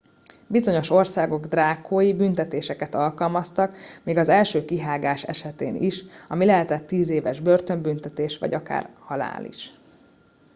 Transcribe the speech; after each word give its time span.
bizonyos 0.47 0.89
országok 0.89 1.45
drákói 1.45 2.13
büntetéseket 2.13 2.95
alkalmaztak 2.95 3.75
még 4.03 4.17
az 4.17 4.27
első 4.29 4.65
kihágás 4.65 5.23
esetén 5.23 5.75
is 5.75 6.03
ami 6.27 6.45
lehetett 6.45 6.87
10 6.87 7.09
éves 7.09 7.39
börtönbüntetés 7.39 8.37
vagy 8.37 8.53
akár 8.53 8.89
halál 8.99 9.45
is 9.45 9.75